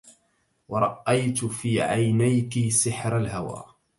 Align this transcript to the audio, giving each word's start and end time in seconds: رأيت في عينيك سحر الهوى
رأيت 0.71 1.45
في 1.45 1.81
عينيك 1.81 2.69
سحر 2.73 3.17
الهوى 3.17 3.65